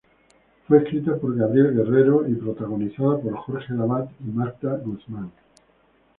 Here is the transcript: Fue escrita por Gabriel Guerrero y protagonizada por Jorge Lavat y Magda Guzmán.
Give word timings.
Fue 0.67 0.79
escrita 0.79 1.15
por 1.17 1.35
Gabriel 1.37 1.75
Guerrero 1.75 2.27
y 2.27 2.33
protagonizada 2.33 3.19
por 3.19 3.35
Jorge 3.37 3.71
Lavat 3.75 4.09
y 4.21 4.31
Magda 4.31 4.77
Guzmán. 4.77 5.29